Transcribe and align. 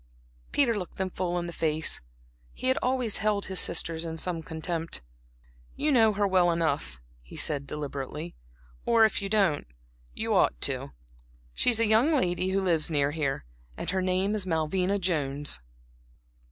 Peter 0.51 0.75
looked 0.75 0.97
them 0.97 1.11
full 1.11 1.37
in 1.37 1.45
the 1.45 1.53
face; 1.53 2.01
he 2.55 2.69
had 2.69 2.77
always 2.81 3.17
held 3.17 3.45
his 3.45 3.59
sisters 3.59 4.03
in 4.03 4.17
some 4.17 4.41
contempt. 4.41 5.03
"You 5.75 5.91
know 5.91 6.13
her 6.13 6.27
well 6.27 6.49
enough," 6.51 6.99
he 7.21 7.35
said, 7.37 7.67
deliberately 7.67 8.33
"or 8.83 9.05
if 9.05 9.21
you 9.21 9.29
don't 9.29 9.67
you 10.15 10.33
ought 10.33 10.59
to. 10.61 10.93
She's 11.53 11.79
a 11.79 11.85
young 11.85 12.11
lady 12.13 12.49
who 12.49 12.61
lives 12.61 12.89
near 12.89 13.11
here, 13.11 13.45
and 13.77 13.91
her 13.91 14.01
name 14.01 14.33
is 14.33 14.47
Malvina 14.47 14.97
Jones." 14.97 15.59